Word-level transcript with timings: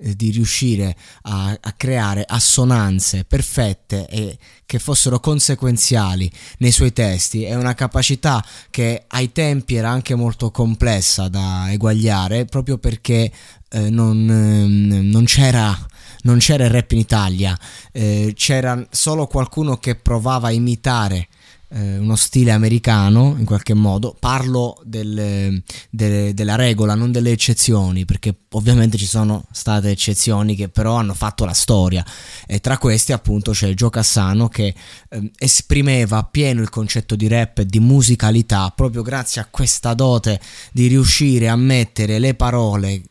eh, 0.00 0.14
di 0.14 0.30
riuscire 0.30 0.96
a, 1.22 1.58
a, 1.60 1.72
creare 1.72 2.24
assonanze 2.26 3.24
perfette 3.24 4.06
e 4.08 4.38
che 4.64 4.78
fossero 4.78 5.18
conseguenziali 5.18 6.30
nei 6.58 6.70
suoi 6.70 6.92
testi. 6.92 7.42
È 7.42 7.54
una 7.56 7.74
capacità 7.74 8.44
che 8.70 9.04
ai 9.08 9.32
tempi 9.32 9.74
era 9.74 9.90
anche 9.90 10.14
molto 10.14 10.52
complessa 10.52 11.28
da 11.28 11.70
eguagliare 11.72 12.44
proprio 12.44 12.78
perché 12.78 13.32
eh, 13.70 13.90
non, 13.90 14.28
eh, 14.30 15.00
non 15.02 15.24
c'era 15.24 15.76
non 16.22 16.38
c'era 16.38 16.64
il 16.64 16.70
rap 16.70 16.90
in 16.92 16.98
Italia, 16.98 17.58
eh, 17.92 18.32
c'era 18.36 18.84
solo 18.90 19.26
qualcuno 19.26 19.78
che 19.78 19.94
provava 19.94 20.48
a 20.48 20.52
imitare 20.52 21.28
eh, 21.70 21.98
uno 21.98 22.16
stile 22.16 22.50
americano 22.50 23.34
in 23.38 23.44
qualche 23.44 23.74
modo. 23.74 24.16
Parlo 24.18 24.80
del, 24.84 25.62
de, 25.90 26.34
della 26.34 26.54
regola, 26.54 26.94
non 26.94 27.12
delle 27.12 27.30
eccezioni, 27.30 28.04
perché 28.04 28.34
ovviamente 28.50 28.96
ci 28.96 29.06
sono 29.06 29.44
state 29.50 29.90
eccezioni 29.90 30.54
che 30.54 30.68
però 30.68 30.94
hanno 30.94 31.14
fatto 31.14 31.44
la 31.44 31.52
storia. 31.52 32.04
E 32.46 32.60
tra 32.60 32.78
questi, 32.78 33.12
appunto, 33.12 33.52
c'è 33.52 33.72
Joe 33.74 33.90
Cassano 33.90 34.48
che 34.48 34.74
eh, 35.08 35.30
esprimeva 35.38 36.18
appieno 36.18 36.62
il 36.62 36.70
concetto 36.70 37.16
di 37.16 37.28
rap 37.28 37.58
e 37.58 37.66
di 37.66 37.80
musicalità 37.80 38.72
proprio 38.74 39.02
grazie 39.02 39.40
a 39.40 39.48
questa 39.50 39.94
dote 39.94 40.40
di 40.72 40.86
riuscire 40.86 41.48
a 41.48 41.56
mettere 41.56 42.18
le 42.18 42.34
parole 42.34 43.02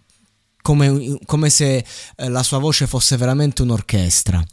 come, 0.68 1.18
come 1.26 1.50
se 1.50 1.86
eh, 2.18 2.28
la 2.28 2.44
sua 2.44 2.58
voce 2.58 2.88
fosse 2.88 3.16
veramente 3.16 3.62
un'orchestra. 3.62 4.44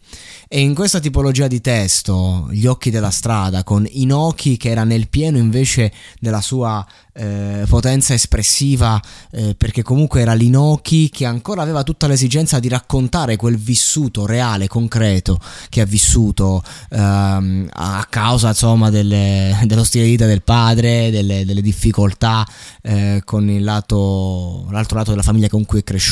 E 0.46 0.60
in 0.60 0.72
questa 0.72 1.00
tipologia 1.00 1.48
di 1.48 1.60
testo, 1.60 2.46
Gli 2.52 2.66
occhi 2.66 2.90
della 2.90 3.10
strada, 3.10 3.64
con 3.64 3.84
Inoki 3.84 4.56
che 4.56 4.70
era 4.70 4.84
nel 4.84 5.08
pieno 5.08 5.38
invece 5.38 5.92
della 6.20 6.40
sua 6.40 6.86
eh, 7.16 7.64
potenza 7.68 8.14
espressiva, 8.14 9.00
eh, 9.30 9.54
perché 9.56 9.82
comunque 9.82 10.20
era 10.20 10.34
l'Inoki 10.34 11.10
che 11.10 11.24
ancora 11.24 11.62
aveva 11.62 11.82
tutta 11.82 12.06
l'esigenza 12.06 12.58
di 12.58 12.68
raccontare 12.68 13.36
quel 13.36 13.56
vissuto 13.56 14.26
reale, 14.26 14.66
concreto, 14.66 15.38
che 15.68 15.80
ha 15.80 15.84
vissuto 15.84 16.62
ehm, 16.90 17.68
a 17.72 18.06
causa 18.08 18.48
insomma 18.48 18.90
delle, 18.90 19.58
dello 19.66 19.84
stile 19.84 20.04
di 20.04 20.10
vita 20.10 20.26
del 20.26 20.42
padre, 20.42 21.10
delle, 21.10 21.44
delle 21.44 21.62
difficoltà 21.62 22.46
eh, 22.82 23.22
con 23.24 23.56
lato, 23.60 24.66
l'altro 24.70 24.98
lato 24.98 25.10
della 25.10 25.22
famiglia 25.22 25.48
con 25.48 25.64
cui 25.64 25.80
è 25.80 25.84
cresciuto, 25.84 26.02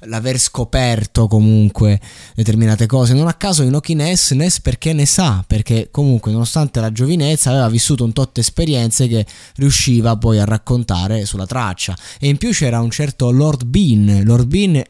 l'aver 0.00 0.38
scoperto 0.38 1.26
comunque 1.26 2.00
determinate 2.34 2.86
cose. 2.86 3.14
Non 3.14 3.28
a 3.28 3.34
caso 3.34 3.62
Inoki 3.62 3.94
Ness, 3.94 4.32
Ness 4.32 4.60
perché 4.60 4.92
ne 4.92 5.06
sa, 5.06 5.44
perché 5.46 5.88
comunque 5.90 6.32
nonostante 6.32 6.80
la 6.80 6.92
giovinezza 6.92 7.50
aveva 7.50 7.68
vissuto 7.68 8.04
un 8.04 8.12
tot 8.12 8.38
esperienze 8.38 9.08
che 9.08 9.26
riusciva 9.56 10.16
poi 10.16 10.38
a 10.38 10.44
raccontare 10.44 11.24
sulla 11.24 11.46
traccia. 11.46 11.96
E 12.18 12.28
in 12.28 12.36
più 12.36 12.50
c'era 12.50 12.80
un 12.80 12.90
certo 12.90 13.30
Lord 13.30 13.64
Bean. 13.64 14.22
Lord 14.24 14.46
Bean 14.46 14.82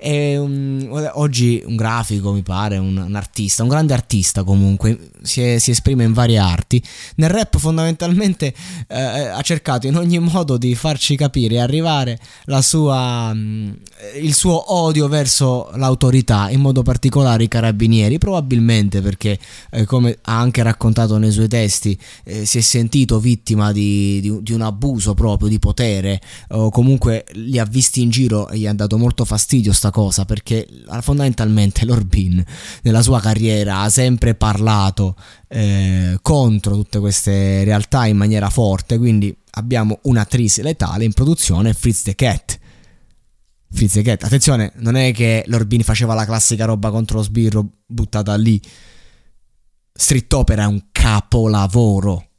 è 0.00 0.38
un, 0.38 0.88
oggi 1.12 1.62
un 1.66 1.76
grafico, 1.76 2.32
mi 2.32 2.40
pare, 2.40 2.78
un, 2.78 2.96
un, 2.96 3.14
artista, 3.14 3.62
un 3.62 3.68
grande 3.68 3.92
artista 3.92 4.44
comunque, 4.44 5.10
si, 5.20 5.42
è, 5.42 5.58
si, 5.58 5.72
esprime 5.72 6.04
in 6.04 6.14
varie 6.14 6.38
arti. 6.38 6.82
Nel 7.16 7.28
rap 7.28 7.58
fondamentalmente 7.58 8.54
eh, 8.88 8.98
ha 8.98 9.40
cercato 9.42 9.86
in 9.86 9.96
ogni 9.96 10.18
modo 10.18 10.56
di 10.56 10.74
farci 10.74 11.16
capire 11.16 11.56
e 11.56 11.60
arrivare 11.60 12.18
sua, 12.62 13.30
mm, 13.34 13.70
il 14.22 14.34
suo 14.34 14.72
odio 14.72 15.06
verso 15.06 15.70
l'autorità, 15.74 16.48
in 16.48 16.60
modo 16.60 16.82
particolare 16.82 17.44
i 17.44 17.48
carabinieri, 17.48 18.16
probabilmente 18.16 19.02
perché, 19.02 19.38
eh, 19.70 19.84
come 19.84 20.16
ha 20.22 20.38
anche 20.38 20.62
raccontato 20.62 21.18
nei 21.18 21.30
suoi 21.30 21.48
testi, 21.48 21.98
eh, 22.24 22.46
si 22.46 22.56
è 22.56 22.62
sentito 22.62 23.20
vittima 23.20 23.70
di, 23.70 24.20
di, 24.22 24.38
di 24.40 24.52
un 24.54 24.62
abuso 24.62 25.12
proprio 25.12 25.50
di 25.50 25.58
potere, 25.58 26.22
o 26.48 26.70
comunque 26.70 27.26
li 27.32 27.58
ha 27.58 27.64
visti 27.64 28.00
in 28.00 28.08
giro 28.08 28.48
e 28.48 28.56
gli 28.56 28.66
ha 28.66 28.72
dato 28.72 28.96
molto 28.96 29.26
fastidio 29.26 29.74
sta 29.74 29.89
cosa 29.90 30.24
perché 30.24 30.66
fondamentalmente 31.00 31.84
Lorbin 31.84 32.42
nella 32.82 33.02
sua 33.02 33.20
carriera 33.20 33.80
ha 33.80 33.88
sempre 33.88 34.34
parlato 34.34 35.16
eh, 35.48 36.18
contro 36.22 36.74
tutte 36.74 36.98
queste 36.98 37.64
realtà 37.64 38.06
in 38.06 38.16
maniera 38.16 38.48
forte, 38.50 38.98
quindi 38.98 39.36
abbiamo 39.52 39.98
un'attrice 40.02 40.62
letale 40.62 41.04
in 41.04 41.12
produzione, 41.12 41.74
Fritz 41.74 42.02
the 42.02 42.14
Cat. 42.14 42.58
Fritz 43.70 43.92
the 43.92 44.02
Cat, 44.02 44.24
attenzione, 44.24 44.72
non 44.76 44.96
è 44.96 45.12
che 45.12 45.44
Lorbin 45.46 45.82
faceva 45.82 46.14
la 46.14 46.24
classica 46.24 46.64
roba 46.64 46.90
contro 46.90 47.18
lo 47.18 47.22
sbirro 47.22 47.66
buttata 47.86 48.34
lì. 48.36 48.60
Street 49.92 50.32
Opera 50.32 50.62
è 50.62 50.66
un 50.66 50.86
capolavoro 50.92 52.29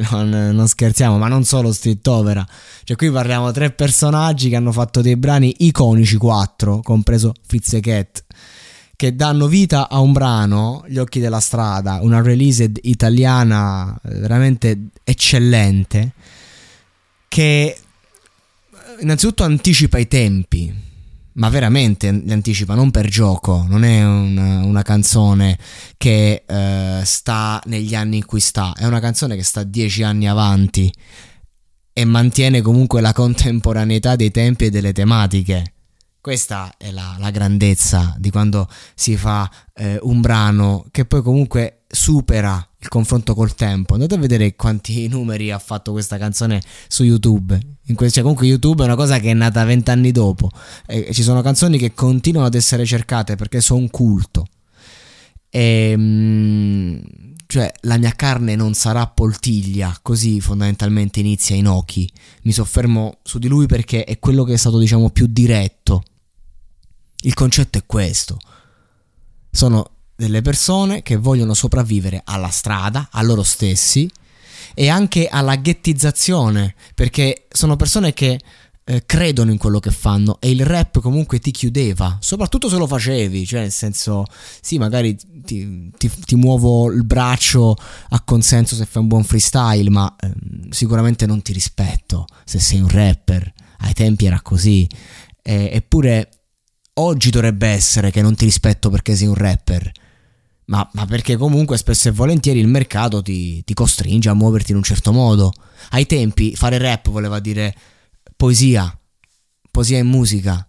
non, 0.10 0.28
non, 0.28 0.68
scherziamo, 0.68 1.18
ma 1.18 1.28
non 1.28 1.44
solo 1.44 1.72
street 1.72 2.06
opera. 2.06 2.46
Cioè, 2.84 2.96
qui 2.96 3.10
parliamo 3.10 3.48
di 3.48 3.52
tre 3.52 3.70
personaggi 3.70 4.48
che 4.48 4.56
hanno 4.56 4.72
fatto 4.72 5.00
dei 5.00 5.16
brani 5.16 5.54
iconici, 5.58 6.16
quattro, 6.16 6.80
compreso 6.80 7.34
Fritz 7.46 7.78
Cat, 7.80 8.24
che 8.96 9.14
danno 9.14 9.46
vita 9.46 9.88
a 9.88 10.00
un 10.00 10.12
brano, 10.12 10.84
Gli 10.88 10.98
occhi 10.98 11.20
della 11.20 11.40
strada, 11.40 11.98
una 12.02 12.20
release 12.20 12.70
italiana 12.82 13.98
eh, 14.04 14.14
veramente 14.18 14.78
eccellente, 15.04 16.12
che 17.28 17.76
innanzitutto 19.00 19.44
anticipa 19.44 19.98
i 19.98 20.08
tempi 20.08 20.92
ma 21.34 21.48
veramente 21.48 22.10
li 22.10 22.32
anticipa, 22.32 22.74
non 22.74 22.90
per 22.90 23.08
gioco, 23.08 23.64
non 23.68 23.84
è 23.84 24.04
una, 24.04 24.64
una 24.64 24.82
canzone 24.82 25.58
che 25.96 26.44
eh, 26.46 27.00
sta 27.04 27.60
negli 27.66 27.94
anni 27.94 28.18
in 28.18 28.24
cui 28.24 28.40
sta, 28.40 28.72
è 28.76 28.86
una 28.86 29.00
canzone 29.00 29.36
che 29.36 29.42
sta 29.42 29.62
dieci 29.62 30.02
anni 30.02 30.28
avanti 30.28 30.92
e 31.92 32.04
mantiene 32.04 32.60
comunque 32.60 33.00
la 33.00 33.12
contemporaneità 33.12 34.16
dei 34.16 34.30
tempi 34.30 34.66
e 34.66 34.70
delle 34.70 34.92
tematiche. 34.92 35.72
Questa 36.20 36.74
è 36.78 36.90
la, 36.90 37.16
la 37.18 37.30
grandezza 37.30 38.14
di 38.18 38.30
quando 38.30 38.66
si 38.94 39.16
fa 39.16 39.50
eh, 39.74 39.98
un 40.02 40.20
brano 40.20 40.86
che 40.90 41.04
poi 41.04 41.22
comunque 41.22 41.82
supera 41.86 42.66
il 42.84 42.88
confronto 42.88 43.34
col 43.34 43.54
tempo. 43.54 43.94
Andate 43.94 44.14
a 44.14 44.18
vedere 44.18 44.54
quanti 44.54 45.08
numeri 45.08 45.50
ha 45.50 45.58
fatto 45.58 45.92
questa 45.92 46.18
canzone 46.18 46.62
su 46.86 47.02
YouTube. 47.02 47.58
Que- 47.94 48.10
cioè, 48.10 48.22
comunque 48.22 48.46
YouTube 48.46 48.82
è 48.82 48.86
una 48.86 48.94
cosa 48.94 49.18
che 49.18 49.30
è 49.30 49.34
nata 49.34 49.64
vent'anni 49.64 50.12
dopo. 50.12 50.50
E 50.86 51.12
ci 51.12 51.22
sono 51.22 51.40
canzoni 51.40 51.78
che 51.78 51.94
continuano 51.94 52.46
ad 52.46 52.54
essere 52.54 52.84
cercate 52.84 53.36
perché 53.36 53.60
sono 53.60 53.80
un 53.80 53.90
culto. 53.90 54.46
E, 55.48 55.90
ehm, 55.90 57.02
cioè, 57.46 57.72
la 57.82 57.96
mia 57.96 58.12
carne 58.12 58.54
non 58.54 58.74
sarà 58.74 59.06
poltiglia, 59.06 59.96
così 60.02 60.40
fondamentalmente 60.40 61.20
inizia 61.20 61.56
Inoki. 61.56 62.10
Mi 62.42 62.52
soffermo 62.52 63.18
su 63.22 63.38
di 63.38 63.48
lui 63.48 63.66
perché 63.66 64.04
è 64.04 64.18
quello 64.18 64.44
che 64.44 64.54
è 64.54 64.56
stato, 64.56 64.78
diciamo, 64.78 65.10
più 65.10 65.26
diretto. 65.26 66.02
Il 67.22 67.32
concetto 67.32 67.78
è 67.78 67.86
questo. 67.86 68.38
Sono 69.50 69.93
delle 70.16 70.42
persone 70.42 71.02
che 71.02 71.16
vogliono 71.16 71.54
sopravvivere 71.54 72.22
alla 72.24 72.50
strada, 72.50 73.08
a 73.10 73.22
loro 73.22 73.42
stessi 73.42 74.10
e 74.74 74.88
anche 74.88 75.28
alla 75.28 75.56
ghettizzazione, 75.56 76.74
perché 76.94 77.46
sono 77.50 77.76
persone 77.76 78.12
che 78.12 78.38
eh, 78.86 79.06
credono 79.06 79.50
in 79.50 79.56
quello 79.56 79.80
che 79.80 79.90
fanno 79.90 80.38
e 80.40 80.50
il 80.50 80.64
rap 80.64 81.00
comunque 81.00 81.38
ti 81.38 81.50
chiudeva, 81.50 82.18
soprattutto 82.20 82.68
se 82.68 82.76
lo 82.76 82.86
facevi, 82.86 83.46
cioè 83.46 83.60
nel 83.60 83.72
senso, 83.72 84.24
sì, 84.60 84.78
magari 84.78 85.16
ti, 85.44 85.90
ti, 85.96 86.10
ti 86.10 86.34
muovo 86.34 86.90
il 86.90 87.04
braccio 87.04 87.76
a 88.10 88.20
consenso 88.22 88.74
se 88.74 88.84
fai 88.84 89.02
un 89.02 89.08
buon 89.08 89.24
freestyle, 89.24 89.88
ma 89.90 90.14
eh, 90.20 90.32
sicuramente 90.70 91.26
non 91.26 91.40
ti 91.42 91.52
rispetto 91.52 92.26
se 92.44 92.58
sei 92.58 92.80
un 92.80 92.88
rapper, 92.88 93.52
ai 93.78 93.92
tempi 93.94 94.26
era 94.26 94.40
così, 94.42 94.86
eh, 95.42 95.70
eppure 95.72 96.28
oggi 96.94 97.30
dovrebbe 97.30 97.68
essere 97.68 98.10
che 98.10 98.22
non 98.22 98.34
ti 98.34 98.44
rispetto 98.44 98.90
perché 98.90 99.16
sei 99.16 99.26
un 99.26 99.34
rapper 99.34 99.92
ma, 100.66 100.88
ma, 100.92 101.06
perché 101.06 101.36
comunque 101.36 101.76
spesso 101.76 102.08
e 102.08 102.12
volentieri 102.12 102.58
il 102.58 102.68
mercato 102.68 103.22
ti, 103.22 103.62
ti, 103.64 103.74
costringe 103.74 104.28
a 104.28 104.34
muoverti 104.34 104.70
in 104.70 104.78
un 104.78 104.82
certo 104.82 105.12
modo. 105.12 105.52
Ai 105.90 106.06
tempi 106.06 106.56
fare 106.56 106.78
rap 106.78 107.10
voleva 107.10 107.40
dire 107.40 107.74
poesia, 108.36 108.98
poesia 109.70 109.98
e 109.98 110.02
musica. 110.02 110.66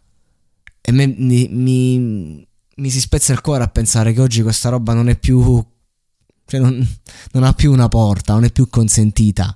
E 0.82 0.92
me, 0.92 1.08
mi, 1.08 1.48
mi, 1.50 2.48
mi, 2.76 2.90
si 2.90 3.00
spezza 3.00 3.34
il 3.34 3.42
cuore 3.42 3.64
a 3.64 3.70
pensare 3.70 4.14
che 4.14 4.22
oggi 4.22 4.42
questa 4.42 4.70
roba 4.70 4.94
non 4.94 5.10
è 5.10 5.18
più... 5.18 5.64
Cioè 6.48 6.60
non, 6.60 6.88
non 7.32 7.44
ha 7.44 7.54
più 7.54 7.72
una 7.72 7.88
porta, 7.88 8.34
non 8.34 8.44
è 8.44 8.52
più 8.52 8.70
consentita 8.70 9.56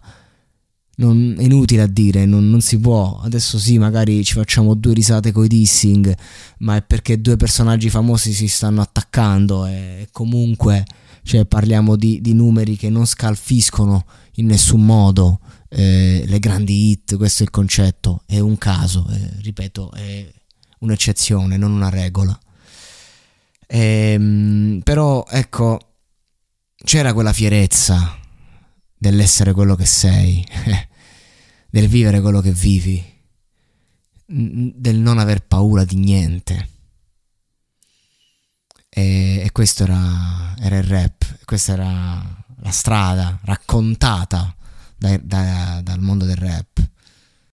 non, 1.00 1.36
è 1.38 1.44
inutile 1.44 1.82
a 1.82 1.88
dire, 1.88 2.26
non, 2.26 2.50
non, 2.50 2.62
si 2.62 2.80
può. 2.80 3.20
Adesso 3.24 3.58
sì, 3.58 3.78
magari 3.78 4.24
ci 4.24 4.34
facciamo 4.34 4.74
due 4.76 4.94
risate 4.94 5.32
coi 5.32 5.48
dissing, 5.48 6.16
ma 6.60 6.76
è 6.76 6.82
perché 6.82 7.20
due 7.20 7.36
personaggi 7.36 7.90
famosi 7.90 8.32
si 8.34 8.48
stanno 8.48 8.82
attaccando 8.82 9.66
e 9.66 10.08
comunque 10.12 10.86
cioè, 11.24 11.46
parliamo 11.46 11.96
di, 11.96 12.22
di 12.22 12.34
numeri 12.34 12.76
che 12.76 12.90
non 12.90 13.06
scalfiscono 13.06 14.06
in 14.36 14.48
nessun 14.48 14.86
modo 14.86 15.40
eh, 15.70 16.24
le 16.26 16.40
grandi 16.40 16.90
hit, 16.90 17.18
questo 17.18 17.44
è 17.44 17.46
il 17.46 17.52
concetto, 17.52 18.24
è 18.26 18.40
un 18.40 18.58
caso, 18.58 19.08
eh, 19.10 19.30
ripeto, 19.42 19.92
è 19.92 20.28
un'eccezione, 20.80 21.58
non 21.58 21.72
una 21.72 21.90
regola. 21.90 22.38
Ehm, 23.68 24.82
però 24.84 25.26
ecco, 25.30 25.80
c'era 26.76 27.14
quella 27.14 27.34
fierezza 27.34 28.18
dell'essere 28.98 29.54
quello 29.54 29.76
che 29.76 29.86
sei. 29.86 30.44
del 31.70 31.88
vivere 31.88 32.22
quello 32.22 32.42
che 32.42 32.52
vivi, 32.52 33.04
del 34.26 34.98
non 34.98 35.18
aver 35.18 35.46
paura 35.46 35.84
di 35.84 35.96
niente. 35.96 36.70
E, 38.90 39.42
e 39.44 39.52
questo 39.52 39.84
era, 39.84 40.56
era, 40.60 40.78
il 40.78 40.84
rap, 40.84 41.46
questa 41.46 41.74
era 41.74 42.44
la 42.62 42.72
strada 42.72 43.40
raccontata 43.44 44.56
da, 44.98 45.18
da, 45.18 45.82
dal 45.84 46.00
mondo 46.00 46.26
del 46.26 46.38
rap. 46.38 46.90